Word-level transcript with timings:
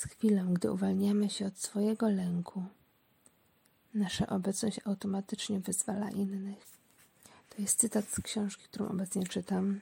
Z 0.00 0.04
chwilą, 0.04 0.54
gdy 0.54 0.72
uwalniamy 0.72 1.30
się 1.30 1.46
od 1.46 1.58
swojego 1.58 2.08
lęku, 2.08 2.64
nasza 3.94 4.26
obecność 4.26 4.80
automatycznie 4.84 5.60
wyzwala 5.60 6.10
innych. 6.10 6.58
To 7.50 7.62
jest 7.62 7.78
cytat 7.78 8.04
z 8.08 8.20
książki, 8.20 8.64
którą 8.64 8.88
obecnie 8.88 9.26
czytam. 9.26 9.80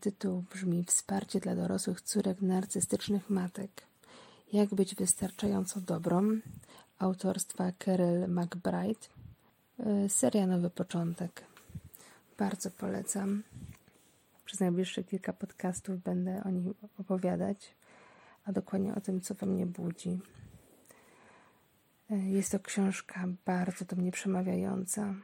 Tytuł 0.00 0.44
brzmi 0.52 0.84
Wsparcie 0.84 1.40
dla 1.40 1.56
dorosłych 1.56 2.00
córek 2.00 2.40
narcystycznych 2.40 3.30
matek. 3.30 3.70
Jak 4.52 4.74
być 4.74 4.94
wystarczająco 4.94 5.80
dobrą? 5.80 6.40
Autorstwa 6.98 7.72
Carol 7.84 8.28
McBride. 8.28 9.06
Y, 10.04 10.08
seria 10.08 10.46
Nowy 10.46 10.70
Początek. 10.70 11.44
Bardzo 12.38 12.70
polecam. 12.70 13.42
Przez 14.44 14.60
najbliższe 14.60 15.04
kilka 15.04 15.32
podcastów 15.32 16.02
będę 16.02 16.42
o 16.44 16.50
nim 16.50 16.74
opowiadać, 16.98 17.74
a 18.44 18.52
dokładnie 18.52 18.94
o 18.94 19.00
tym, 19.00 19.20
co 19.20 19.34
we 19.34 19.46
mnie 19.46 19.66
budzi. 19.66 20.18
Y, 22.10 22.16
jest 22.16 22.52
to 22.52 22.60
książka 22.60 23.28
bardzo 23.44 23.84
do 23.84 23.96
mnie 23.96 24.12
przemawiająca. 24.12 25.14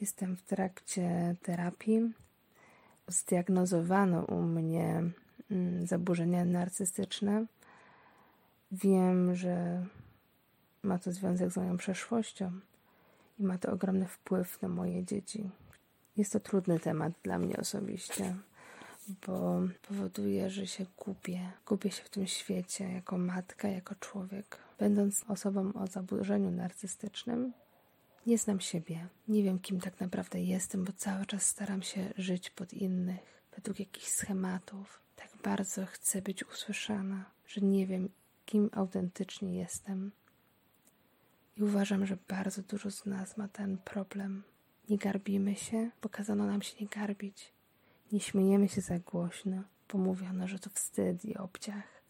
Jestem 0.00 0.36
w 0.36 0.42
trakcie 0.42 1.36
terapii. 1.42 2.12
Zdiagnozowano 3.08 4.24
u 4.24 4.42
mnie 4.42 5.02
mm, 5.50 5.86
zaburzenia 5.86 6.44
narcystyczne. 6.44 7.46
Wiem, 8.72 9.34
że 9.34 9.86
ma 10.82 10.98
to 10.98 11.12
związek 11.12 11.50
z 11.50 11.56
moją 11.56 11.76
przeszłością 11.76 12.60
i 13.38 13.42
ma 13.42 13.58
to 13.58 13.72
ogromny 13.72 14.06
wpływ 14.06 14.62
na 14.62 14.68
moje 14.68 15.04
dzieci. 15.04 15.50
Jest 16.16 16.32
to 16.32 16.40
trudny 16.40 16.80
temat 16.80 17.12
dla 17.22 17.38
mnie 17.38 17.56
osobiście, 17.56 18.36
bo 19.26 19.60
powoduje, 19.88 20.50
że 20.50 20.66
się 20.66 20.86
gubię. 21.04 21.52
Gubię 21.66 21.90
się 21.90 22.02
w 22.04 22.10
tym 22.10 22.26
świecie 22.26 22.92
jako 22.92 23.18
matka, 23.18 23.68
jako 23.68 23.94
człowiek. 23.94 24.58
Będąc 24.78 25.24
osobą 25.28 25.72
o 25.72 25.86
zaburzeniu 25.86 26.50
narcystycznym, 26.50 27.52
nie 28.26 28.38
znam 28.38 28.60
siebie. 28.60 29.08
Nie 29.28 29.42
wiem, 29.42 29.58
kim 29.58 29.80
tak 29.80 30.00
naprawdę 30.00 30.42
jestem, 30.42 30.84
bo 30.84 30.92
cały 30.92 31.26
czas 31.26 31.46
staram 31.46 31.82
się 31.82 32.12
żyć 32.18 32.50
pod 32.50 32.72
innych, 32.72 33.42
według 33.54 33.80
jakichś 33.80 34.06
schematów. 34.06 35.00
Tak 35.16 35.28
bardzo 35.44 35.86
chcę 35.86 36.22
być 36.22 36.44
usłyszana, 36.44 37.24
że 37.46 37.60
nie 37.60 37.86
wiem, 37.86 38.08
kim 38.46 38.70
autentycznie 38.72 39.58
jestem. 39.58 40.12
I 41.56 41.62
uważam, 41.62 42.06
że 42.06 42.16
bardzo 42.28 42.62
dużo 42.62 42.90
z 42.90 43.06
nas 43.06 43.36
ma 43.36 43.48
ten 43.48 43.78
problem. 43.78 44.42
Nie 44.88 44.98
garbimy 44.98 45.54
się, 45.54 45.90
bo 46.02 46.08
kazano 46.08 46.46
nam 46.46 46.62
się 46.62 46.76
nie 46.80 46.86
garbić. 46.86 47.52
Nie 48.12 48.20
śmiejemy 48.20 48.68
się 48.68 48.80
za 48.80 48.98
głośno, 48.98 49.62
bo 49.92 49.98
mówiono, 49.98 50.48
że 50.48 50.58
to 50.58 50.70
wstyd 50.70 51.24
i 51.24 51.36
obciach. 51.36 52.02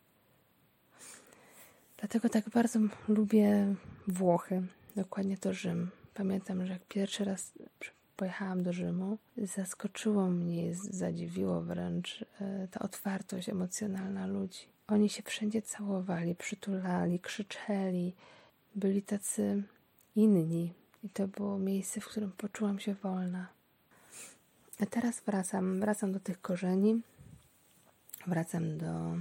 Dlatego 1.97 2.29
tak 2.29 2.49
bardzo 2.51 2.81
lubię 3.09 3.75
Włochy, 4.09 4.63
dokładnie 4.97 5.39
to 5.39 5.53
Rzym. 5.53 5.91
Pamiętam, 6.15 6.67
że 6.67 6.73
jak 6.73 6.85
pierwszy 6.87 7.25
raz 7.25 7.53
pojechałam 8.17 8.63
do 8.63 8.73
Rzymu, 8.73 9.19
zaskoczyło 9.37 10.29
mnie, 10.29 10.75
zadziwiło 10.75 11.61
wręcz 11.61 12.25
e, 12.41 12.69
ta 12.71 12.81
otwartość 12.81 13.49
emocjonalna 13.49 14.27
ludzi. 14.27 14.67
Oni 14.87 15.09
się 15.09 15.23
wszędzie 15.23 15.63
całowali, 15.63 16.35
przytulali, 16.35 17.21
krzyczeli, 17.21 18.15
byli 18.75 19.03
tacy 19.03 19.63
inni. 20.17 20.73
I 21.03 21.11
to 21.11 21.29
było 21.29 21.59
miejsce, 21.59 22.01
w 22.01 22.07
którym 22.07 22.33
poczułam 22.33 22.79
się 22.79 22.95
wolna. 22.95 23.49
A 24.81 24.87
teraz 24.87 25.21
wracam, 25.21 25.81
wracam 25.81 26.13
do 26.13 26.21
tych 26.21 26.41
korzeni, 26.41 27.03
wracam 28.27 28.79
do 28.79 29.17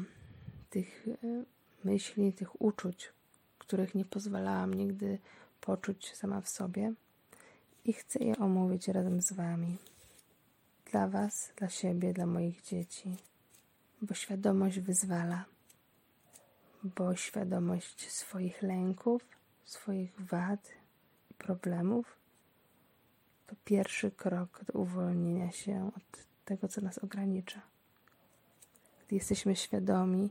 tych 0.69 1.07
e, 1.07 1.43
myśli, 1.83 2.33
tych 2.33 2.61
uczuć, 2.61 3.13
których 3.57 3.95
nie 3.95 4.05
pozwalałam 4.05 4.73
nigdy 4.73 5.19
poczuć 5.61 6.15
sama 6.15 6.41
w 6.41 6.49
sobie. 6.49 6.93
I 7.85 7.93
chcę 7.93 8.19
je 8.23 8.37
omówić 8.37 8.87
razem 8.87 9.21
z 9.21 9.33
Wami. 9.33 9.77
Dla 10.91 11.07
Was, 11.07 11.51
dla 11.55 11.69
siebie, 11.69 12.13
dla 12.13 12.25
moich 12.25 12.61
dzieci, 12.61 13.17
bo 14.01 14.13
świadomość 14.13 14.79
wyzwala, 14.79 15.45
bo 16.83 17.15
świadomość 17.15 18.11
swoich 18.11 18.61
lęków, 18.61 19.25
swoich 19.65 20.21
wad 20.21 20.71
i 21.31 21.33
problemów 21.33 22.22
to 23.53 23.59
pierwszy 23.65 24.11
krok 24.11 24.63
do 24.63 24.79
uwolnienia 24.79 25.51
się 25.51 25.91
od 25.97 26.25
tego, 26.45 26.67
co 26.67 26.81
nas 26.81 26.97
ogranicza. 26.97 27.61
Gdy 29.07 29.15
jesteśmy 29.15 29.55
świadomi, 29.55 30.29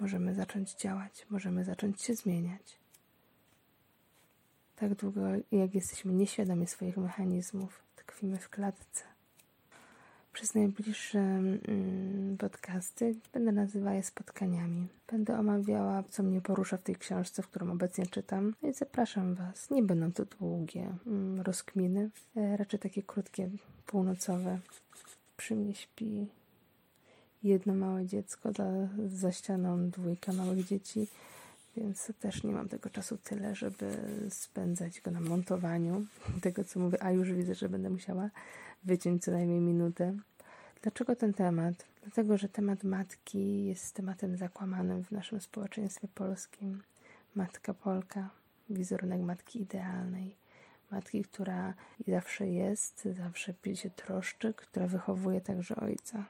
możemy 0.00 0.34
zacząć 0.34 0.74
działać, 0.74 1.26
możemy 1.30 1.64
zacząć 1.64 2.02
się 2.02 2.14
zmieniać 2.14 2.82
tak 4.82 4.94
długo, 4.94 5.20
jak 5.52 5.74
jesteśmy 5.74 6.12
nieświadomi 6.12 6.66
swoich 6.66 6.96
mechanizmów, 6.96 7.82
tkwimy 7.96 8.38
w 8.38 8.48
klatce. 8.48 9.04
Przez 10.42 10.54
najbliższe 10.54 11.18
mm, 11.18 12.36
podcasty 12.38 13.14
będę 13.32 13.52
nazywała 13.52 13.96
je 13.96 14.02
spotkaniami. 14.02 14.88
Będę 15.12 15.38
omawiała, 15.38 16.02
co 16.10 16.22
mnie 16.22 16.40
porusza 16.40 16.76
w 16.76 16.82
tej 16.82 16.96
książce, 16.96 17.42
w 17.42 17.48
którą 17.48 17.72
obecnie 17.72 18.06
czytam. 18.06 18.54
No 18.62 18.68
I 18.68 18.72
zapraszam 18.72 19.34
Was. 19.34 19.70
Nie 19.70 19.82
będą 19.82 20.12
to 20.12 20.24
długie 20.24 20.94
mm, 21.06 21.40
rozkminy, 21.40 22.10
e, 22.36 22.56
raczej 22.56 22.80
takie 22.80 23.02
krótkie, 23.02 23.50
północowe. 23.86 24.58
Przy 25.36 25.56
mnie 25.56 25.74
śpi 25.74 26.26
jedno 27.42 27.74
małe 27.74 28.06
dziecko, 28.06 28.52
za, 28.52 28.88
za 29.08 29.32
ścianą 29.32 29.90
dwójka 29.90 30.32
małych 30.32 30.64
dzieci 30.66 31.08
więc 31.76 32.12
też 32.20 32.44
nie 32.44 32.52
mam 32.52 32.68
tego 32.68 32.90
czasu 32.90 33.18
tyle, 33.24 33.54
żeby 33.54 33.96
spędzać 34.30 35.00
go 35.00 35.10
na 35.10 35.20
montowaniu 35.20 36.06
tego, 36.42 36.64
co 36.64 36.80
mówię, 36.80 37.02
a 37.02 37.10
już 37.10 37.32
widzę, 37.32 37.54
że 37.54 37.68
będę 37.68 37.90
musiała 37.90 38.30
wyciąć 38.84 39.24
co 39.24 39.30
najmniej 39.30 39.60
minutę. 39.60 40.16
Dlaczego 40.82 41.16
ten 41.16 41.34
temat? 41.34 41.86
Dlatego, 42.02 42.38
że 42.38 42.48
temat 42.48 42.84
matki 42.84 43.64
jest 43.64 43.94
tematem 43.94 44.36
zakłamanym 44.36 45.04
w 45.04 45.10
naszym 45.10 45.40
społeczeństwie 45.40 46.08
polskim. 46.14 46.82
Matka 47.34 47.74
Polka, 47.74 48.30
wizerunek 48.70 49.20
matki 49.20 49.62
idealnej, 49.62 50.36
matki, 50.90 51.24
która 51.24 51.74
zawsze 52.08 52.48
jest, 52.48 53.08
zawsze 53.16 53.54
się 53.74 53.90
troszczy, 53.90 54.54
która 54.54 54.86
wychowuje 54.86 55.40
także 55.40 55.76
ojca. 55.76 56.24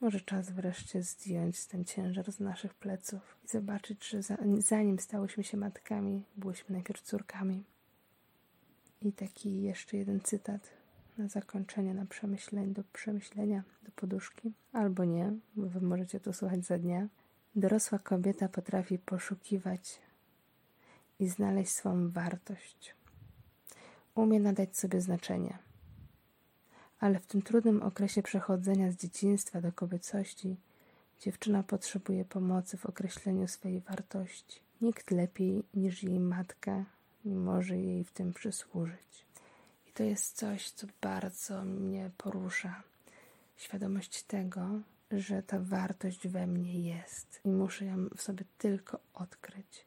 Może 0.00 0.20
czas 0.20 0.50
wreszcie 0.50 1.02
zdjąć 1.02 1.66
ten 1.66 1.84
ciężar 1.84 2.32
z 2.32 2.40
naszych 2.40 2.74
pleców 2.74 3.36
i 3.44 3.48
zobaczyć, 3.48 4.08
że 4.08 4.20
zanim 4.58 4.98
stałyśmy 4.98 5.44
się 5.44 5.56
matkami, 5.56 6.22
byłyśmy 6.36 6.74
najpierw 6.74 7.02
córkami. 7.02 7.64
I 9.02 9.12
taki 9.12 9.62
jeszcze 9.62 9.96
jeden 9.96 10.20
cytat 10.20 10.81
na 11.18 11.28
zakończenie, 11.28 11.94
na 11.94 12.06
przemyślenie, 12.06 12.72
do 12.72 12.84
przemyślenia, 12.92 13.62
do 13.82 13.90
poduszki, 13.96 14.52
albo 14.72 15.04
nie, 15.04 15.32
bo 15.56 15.68
wy 15.68 15.80
możecie 15.80 16.20
to 16.20 16.32
słuchać 16.32 16.64
za 16.64 16.78
dnia. 16.78 17.08
Dorosła 17.56 17.98
kobieta 17.98 18.48
potrafi 18.48 18.98
poszukiwać 18.98 20.00
i 21.18 21.28
znaleźć 21.28 21.72
swą 21.72 22.10
wartość. 22.10 22.94
Umie 24.14 24.40
nadać 24.40 24.76
sobie 24.76 25.00
znaczenie 25.00 25.58
ale 27.02 27.20
w 27.20 27.26
tym 27.26 27.42
trudnym 27.42 27.82
okresie 27.82 28.22
przechodzenia 28.22 28.92
z 28.92 28.96
dzieciństwa 28.96 29.60
do 29.60 29.72
kobiecości 29.72 30.56
dziewczyna 31.20 31.62
potrzebuje 31.62 32.24
pomocy 32.24 32.76
w 32.76 32.86
określeniu 32.86 33.48
swojej 33.48 33.80
wartości. 33.80 34.60
Nikt 34.80 35.10
lepiej 35.10 35.64
niż 35.74 36.02
jej 36.02 36.20
matka 36.20 36.84
nie 37.24 37.34
może 37.34 37.76
jej 37.78 38.04
w 38.04 38.12
tym 38.12 38.32
przysłużyć. 38.32 39.26
I 39.92 39.94
to 39.94 40.02
jest 40.02 40.36
coś, 40.36 40.70
co 40.70 40.86
bardzo 41.00 41.64
mnie 41.64 42.10
porusza. 42.16 42.82
Świadomość 43.56 44.22
tego, 44.22 44.80
że 45.10 45.42
ta 45.42 45.58
wartość 45.58 46.28
we 46.28 46.46
mnie 46.46 46.80
jest 46.80 47.40
i 47.44 47.48
muszę 47.48 47.84
ją 47.84 48.08
w 48.16 48.22
sobie 48.22 48.44
tylko 48.58 48.98
odkryć. 49.14 49.86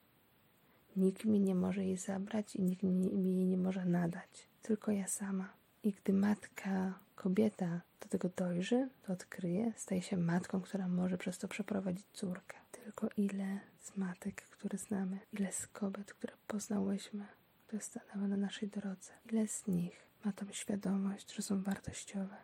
Nikt 0.95 1.25
mi 1.25 1.39
nie 1.39 1.55
może 1.55 1.83
jej 1.83 1.97
zabrać 1.97 2.55
i 2.55 2.61
nikt 2.61 2.83
mi 2.83 3.35
jej 3.35 3.45
nie 3.45 3.57
może 3.57 3.85
nadać, 3.85 4.47
tylko 4.61 4.91
ja 4.91 5.07
sama. 5.07 5.49
I 5.83 5.93
gdy 5.93 6.13
matka, 6.13 6.99
kobieta 7.15 7.81
do 8.01 8.07
tego 8.09 8.29
dojrzy, 8.37 8.89
to 9.07 9.13
odkryje, 9.13 9.73
staje 9.77 10.01
się 10.01 10.17
matką, 10.17 10.61
która 10.61 10.87
może 10.87 11.17
przez 11.17 11.37
to 11.37 11.47
przeprowadzić 11.47 12.05
córkę. 12.13 12.57
Tylko 12.71 13.09
ile 13.17 13.59
z 13.81 13.97
matek, 13.97 14.41
które 14.41 14.77
znamy, 14.77 15.19
ile 15.33 15.51
z 15.51 15.67
kobiet, 15.67 16.13
które 16.13 16.33
poznałyśmy, 16.47 17.25
które 17.75 17.83
stanęły 17.83 18.27
na 18.27 18.37
naszej 18.37 18.69
drodze, 18.69 19.11
ile 19.31 19.47
z 19.47 19.67
nich 19.67 20.07
ma 20.25 20.31
tą 20.31 20.45
świadomość, 20.51 21.35
że 21.35 21.41
są 21.41 21.63
wartościowe. 21.63 22.37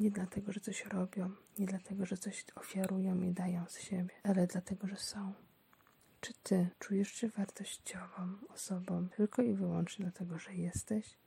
Nie 0.00 0.10
dlatego, 0.10 0.52
że 0.52 0.60
coś 0.60 0.86
robią, 0.86 1.30
nie 1.58 1.66
dlatego, 1.66 2.06
że 2.06 2.16
coś 2.16 2.44
ofiarują 2.54 3.22
i 3.22 3.32
dają 3.32 3.64
z 3.68 3.78
siebie, 3.78 4.14
ale 4.22 4.46
dlatego, 4.46 4.86
że 4.86 4.96
są. 4.96 5.32
Czy 6.20 6.34
ty 6.42 6.68
czujesz 6.78 7.12
się 7.12 7.28
wartościową 7.28 8.34
osobą 8.48 9.08
tylko 9.08 9.42
i 9.42 9.54
wyłącznie 9.54 10.04
dlatego, 10.04 10.38
że 10.38 10.54
jesteś? 10.54 11.18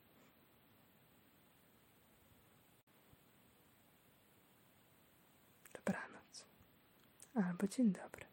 albo 7.34 7.68
dzień 7.68 7.92
dobry. 7.92 8.26